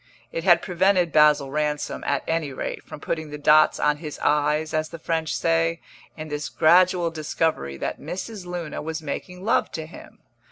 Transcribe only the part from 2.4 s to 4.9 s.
rate, from putting the dots on his i's, as